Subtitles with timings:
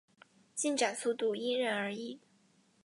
[0.55, 2.19] 进展速度因人而异。